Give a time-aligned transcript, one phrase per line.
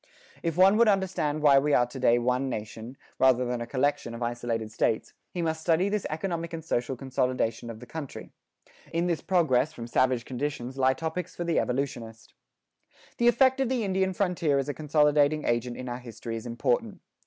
[0.41, 4.15] If one would understand why we are to day one nation, rather than a collection
[4.15, 8.31] of isolated states, he must study this economic and social consolidation of the country.
[8.91, 13.83] In this progress from savage conditions lie topics for the evolutionist.[15:1] The effect of the
[13.83, 16.99] Indian frontier as a consolidating agent in our history is important.